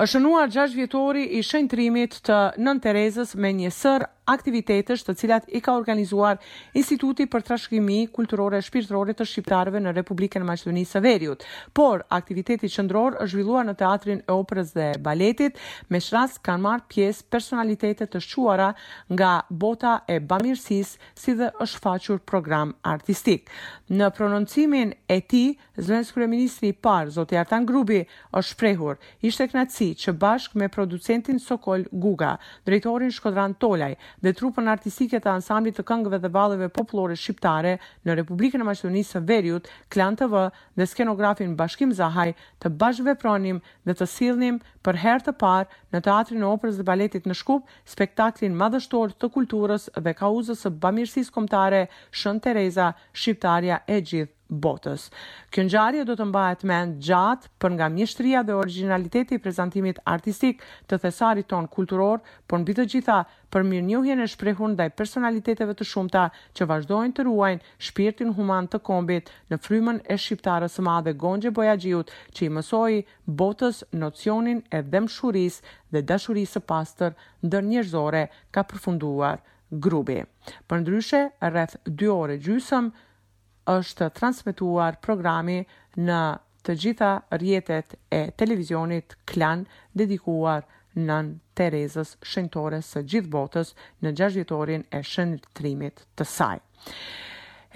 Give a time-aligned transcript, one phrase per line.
[0.00, 5.48] është shënuar 6 vjetori i shëntrimit të nën Terezës me një sër aktivitetesh të cilat
[5.48, 6.38] i ka organizuar
[6.78, 11.44] Instituti për Trashëgimi Kulturore e Shpirtërore të Shqiptarëve në Republikën e Maqedonisë së Veriut.
[11.74, 15.58] Por aktiviteti qendror është zhvilluar në Teatrin e Operës dhe Baletit,
[15.90, 18.70] me shras kanë marrë pjesë personalitete të shquara
[19.10, 23.50] nga bota e bamirësisë si dhe është faqur program artistik.
[23.90, 28.04] Në prononcimin e tij, zëvendës kryeministri i parë Zoti Artan Grubi
[28.38, 32.36] është shprehur, ishte kënaqësi që bashkë me producentin Sokol Guga,
[32.68, 37.74] drejtorin Shkodran Tolaj, dhe trupën artistike të ansamblit të këngëve dhe valëve popullore shqiptare
[38.06, 40.42] në Republikën e Maqedonisë së Veriut, Klan TV
[40.78, 42.34] dhe skenografin Bashkim Zahaj
[42.64, 47.30] të bashkëvepronim dhe të sillnim për herë të parë në Teatrin e Operës dhe Baletit
[47.30, 51.86] në Shkup spektaklin madhështor të kulturës dhe kauzës së bamirësisë kombëtare
[52.20, 55.04] Shën Tereza, shqiptarja e gjithë botës.
[55.54, 60.62] Kjo ngjarje do të mbahet më gjatë për nga mjeshtria dhe originaliteti i prezantimit artistik
[60.90, 65.86] të thesarit ton kulturor, por mbi të gjitha për mirënjohjen e shprehur ndaj personaliteteve të
[65.92, 66.26] shumta
[66.58, 71.54] që vazhdojnë të ruajnë shpirtin human të kombit në frymën e shqiptarës së madhe Gonxhe
[71.56, 77.14] Bojaxhiut, që i mësoi botës nocionin e dëmshurisë dhe dashurisë së pastër
[77.46, 80.18] ndër njerëzore ka përfunduar grupi.
[80.68, 82.90] Përndryshe, rreth 2 orë gjysmë
[83.68, 85.64] është transmituar programi
[85.96, 86.20] në
[86.64, 90.64] të gjitha rjetet e televizionit klan dedikuar
[90.96, 96.56] nën Terezës shëntore së gjithë botës në gjashtjetorin e shëntrimit të saj.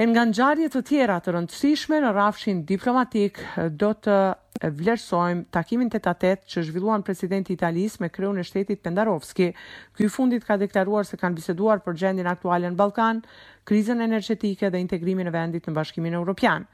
[0.00, 3.38] E nga nxarje të tjera të rëndësishme në rafshin diplomatik
[3.78, 4.16] do të
[4.62, 9.48] vlerësojmë takimin të tatet që zhvilluan presidenti Italis me kreun e shtetit Pendarovski.
[9.96, 13.22] Ky fundit ka deklaruar se kanë biseduar për gjendin aktuale në Balkan,
[13.64, 16.66] krizën energetike dhe integrimin e vendit në bashkimin e Europian.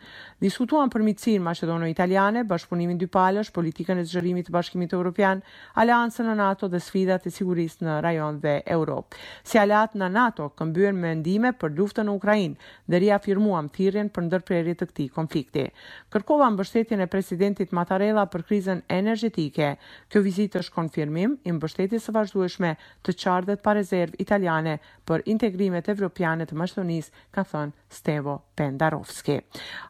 [0.43, 5.41] Diskutuan për mitësin Macedono-Italiane, bashkëpunimin dy palësh, politikën e zgjërimit të bashkimit e Europian,
[5.79, 9.21] aliansën në NATO dhe sfidat e sigurisë në rajon dhe Europë.
[9.47, 12.57] Si aliat në NATO, këmbyen me endime për luftën në Ukrajin,
[12.91, 15.69] dhe riafirmuam firmuam për ndërprerit të këti konflikti.
[16.11, 19.73] Kërkova mbështetjen e presidentit Matarella për krizën energjetike.
[20.11, 22.73] Kjo vizitë është konfirmim i mbështetjes së vazhdueshme
[23.07, 24.77] të çardhet pa rezervë italiane
[25.09, 29.39] për integrimet evropiane të Maqedonisë, ka thënë Stevo Pendarovski.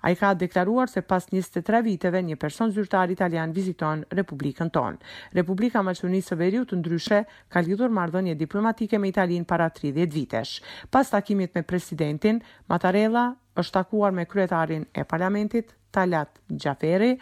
[0.07, 4.99] Ai ka deklaruar se pas 23 viteve një person zyrtar italian viziton Republikën tonë.
[5.41, 10.59] Republika Maqedonisë së Veriut ndryshe ka lidhur marrëdhënie diplomatike me Italinë para 30 vitesh.
[10.91, 17.15] Pas takimit me presidentin, Matarella është takuar me kryetarin e parlamentit, Talat Gjaferi.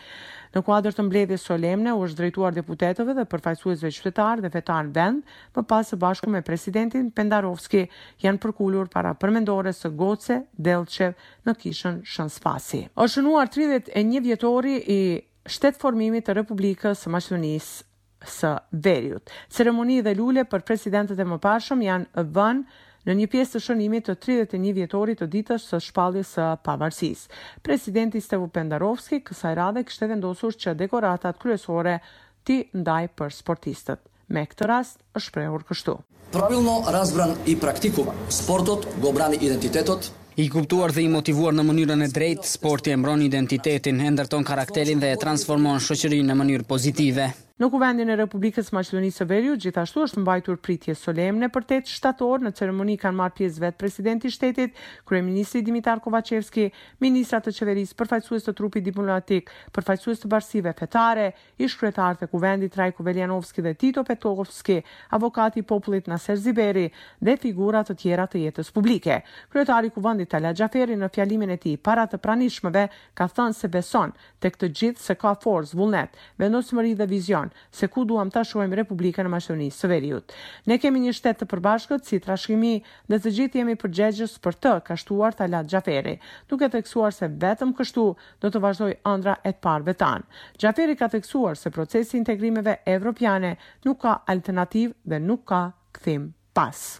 [0.54, 5.24] Në kuadrë të mbledhje solemne, u është drejtuar deputetove dhe përfajsuesve qytetarë dhe fetar vend,
[5.56, 7.82] më pas së bashku me presidentin Pendarovski,
[8.24, 11.16] janë përkullur para përmendore së goce Delqev
[11.48, 12.82] në kishën Shënsfasi.
[12.96, 15.00] është shënuar 31 vjetori i
[15.48, 17.84] shtetë formimit të Republikës së Maqedonisë
[18.28, 19.30] së Veriut.
[19.48, 24.08] Ceremoni dhe lule për presidentet e më pashëm janë vënë në një pjesë të shënimit
[24.08, 27.32] të 31 vjetorit të ditës së shpalljes së pavarësisë.
[27.66, 31.98] Presidenti Stevo Pendarovski kësaj radhe kishte vendosur që dekoratat kryesore
[32.46, 34.00] ti ndaj për sportistët.
[34.34, 35.96] Me këtë rast është shprehur kështu.
[36.34, 38.12] Pravilno razbran i praktikuva.
[38.28, 40.10] Sportot go brani identitetot.
[40.38, 44.44] I kuptuar dhe i motivuar në mënyrën e drejtë, sporti e mbron identitetin, e ndërton
[44.46, 47.32] karakterin dhe e transformon shoqërinë në mënyrë pozitive.
[47.58, 52.44] Në kuvendin e Republikës Maqedonisë së Veriut gjithashtu është mbajtur pritje solemne për tetë shtator
[52.46, 54.76] në ceremoni kanë marrë pjesë vetë presidenti i shtetit,
[55.10, 56.68] kryeministri Dimitar Kovacevski,
[57.02, 61.24] ministrat të qeverisë, përfaqësues të trupit diplomatik, përfaqësues të bashkive fetare,
[61.66, 64.78] ish kryetar të kuvendit Trajko Veljanovski dhe Tito Petrovski,
[65.18, 66.86] avokati i popullit na Serziberi
[67.26, 69.18] dhe figura të tjera të jetës publike.
[69.50, 72.86] Kryetari i kuvendit Tala Xhaferi në fjalimin e tij para të pranishmëve
[73.18, 74.14] ka thënë se beson
[74.46, 78.72] tek të gjithë se ka forcë vullnet, vendosmëri dhe vizion se ku duam ta shohim
[78.74, 80.32] Republikën e Maqedonisë së Veriut.
[80.68, 82.72] Ne kemi një shtet të përbashkët si trashëgimi
[83.10, 86.16] dhe të gjithë jemi përgjegjës për të, ka shtuar Talat Xhaferi,
[86.50, 88.04] duke theksuar se vetëm kështu
[88.44, 90.26] do të vazhdoj ëndra e të parëve tan.
[90.60, 93.54] Xhaferi ka theksuar se procesi i integrimeve evropiane
[93.86, 95.62] nuk ka alternativë dhe nuk ka
[95.98, 96.98] kthim pas.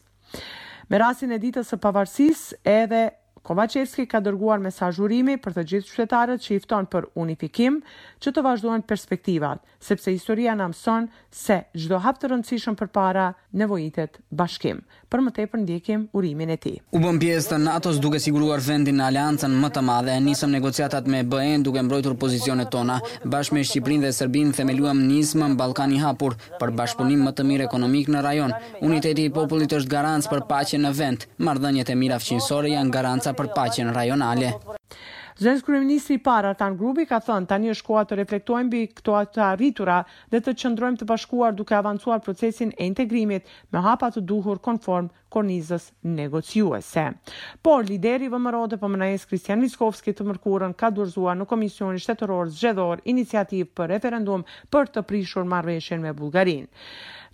[0.89, 3.05] Me rasin e ditës së pavarësisë edhe
[3.43, 7.81] Kovacevski ka dërguar mesazhurimi për të gjithë qytetarët që i fton për unifikim,
[8.23, 14.19] që të vazhdojnë perspektivat, sepse historia na mëson se çdo hap të rëndësishëm përpara nevojitet
[14.37, 14.83] bashkim.
[15.09, 16.79] Për më tepër ndjekim urimin e tij.
[16.93, 20.19] U bën pjesë të NATO-s duke siguruar vendin në aleancën më të madhe.
[20.27, 22.99] Nisëm negociatat me BE-n duke mbrojtur pozicionet tona.
[23.25, 27.67] Bashkë me Shqipërinë dhe Serbinë themeluam nismën Ballkani i hapur për bashkëpunim më të mirë
[27.71, 28.53] ekonomik në rajon.
[28.85, 31.25] Uniteti i popullit është garancë për paqen në vend.
[31.49, 34.53] Marrëdhëniet e mira fqinjësore janë garancë për paqen rajonale.
[35.39, 39.13] Zënës kërëministri i para, Tan Grubi, ka thënë, tani është koha të reflektojmë bi këto
[39.21, 40.01] atë arritura
[40.35, 45.07] dhe të qëndrojmë të bashkuar duke avancuar procesin e integrimit me hapat të duhur konform
[45.31, 45.87] kornizës
[46.17, 47.05] negociuese.
[47.63, 53.05] Por, lideri vëmëro për pëmënajes Kristian Miskovski të mërkurën ka durzua në Komisioni Shtetëror Zgjedor
[53.15, 54.43] iniciativ për referendum
[54.75, 56.67] për të prishur marveshen me Bulgarinë.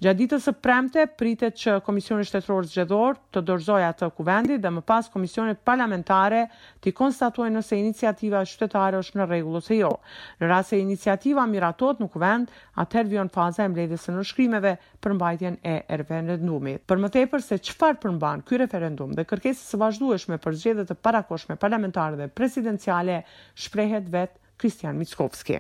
[0.03, 4.83] Gjatë ditës së premte pritet që Komisioni Shtetëror Zgjedhor të dorëzojë atë kuvendit dhe më
[4.91, 6.41] pas komisionet Parlamentare
[6.83, 9.93] të konstatojë nëse iniciativa shtetare është në rregull ose jo.
[10.41, 12.51] Në rast se iniciativa miratohet në kuvend,
[12.85, 14.75] atëherë vjen faza e mbledhjes së nënshkrimeve
[15.05, 16.83] për mbajtjen e referendumit.
[16.91, 20.99] Për më tepër se çfarë përmban ky referendum dhe kërkesa së vazhdueshme për zgjedhje të
[21.07, 23.23] parakoshme parlamentare dhe presidenciale
[23.55, 25.59] shprehet vetë Kristian Mickovski.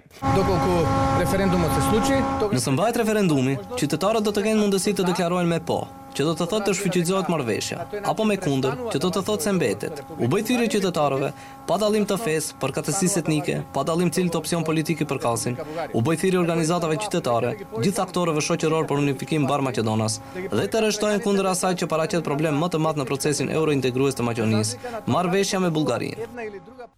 [2.54, 5.80] Nëse mbajt referendumi, qytetarët do të kenë mundësi të deklarojnë me po,
[6.14, 7.80] që do të thotë të shfuqizohet marrëveshja,
[8.10, 10.04] apo me kundër, që do të thotë se mbetet.
[10.22, 11.32] U bë thirrje qytetarëve
[11.64, 15.54] pa dallim të fesë, për katësisë etnike, pa dallim cilë të opcion politik i përkasin,
[15.96, 21.48] u bëjthiri organizatave qytetare, gjithë aktoreve shoqëror për unifikim bar Macedonas, dhe të reshtojnë kundër
[21.54, 24.74] asaj që paracet problem më të matë në procesin eurointegrues të Macedonis,
[25.08, 26.28] marrë veshja me Bulgarinë.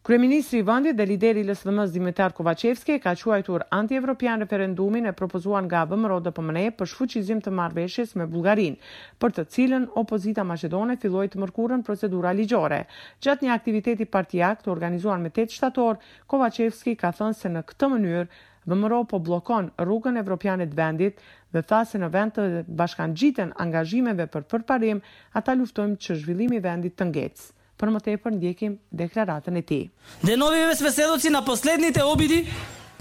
[0.06, 5.64] Kryeministri i dhe lideri i lsm s Dimitar Kovacevski ka quajtur anti-evropian referendumin e propozuar
[5.66, 8.78] nga VMRO dhe PMN për shfuqizim të marrëveshjes me Bullgarinë,
[9.18, 12.84] për të cilën opozita maqedone filloi të mërkurën procedura ligjore.
[13.22, 15.98] Gjatë një aktiviteti partijak të organizuar me 8 shtator,
[16.30, 18.22] Kovacevski ka thënë se në këtë mënyrë
[18.70, 21.20] vëmëro po blokon rrugën evropianit vendit
[21.54, 22.46] dhe tha se në vend të
[22.80, 25.02] bashkan gjitën angazhimeve për përparim,
[25.38, 27.52] ata luftojmë që zhvillimi vendit të ngecë.
[27.76, 29.80] Për më tepër, ndjekim deklaratën e ti.
[30.24, 32.38] Dhe novi vesvesedoci në posletnit e obidi,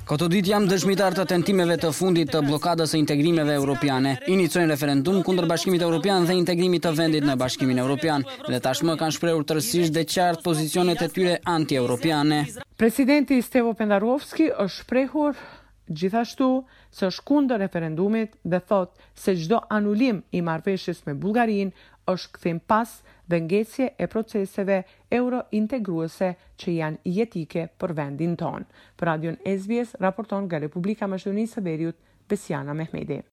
[0.05, 4.11] Këto ditë jam dëshmitar të tentimeve të fundit të blokadës e integrimeve europiane.
[4.29, 9.15] Iniciojnë referendum kundër bashkimit europian dhe integrimit të vendit në bashkimin europian dhe tashmë kanë
[9.15, 12.43] shprehur tërësisht dhe qartë pozicionet e tyre anti-europiane.
[12.77, 15.41] Presidenti Stevo Pendarovski është shprehur
[15.89, 16.51] gjithashtu
[16.93, 21.73] se është kundër referendumit dhe thotë se çdo anulim i marrëveshjes me Bullgarinë
[22.13, 22.93] është kthim pas
[23.25, 24.83] dhe ngecje e proceseve
[25.17, 26.29] euro integruese
[26.61, 28.67] që janë jetike për vendin tonë.
[28.95, 31.99] Për Radion SBS raporton nga Republika e Maqedonisë së Veriut
[32.33, 33.23] Besiana Mehmeti.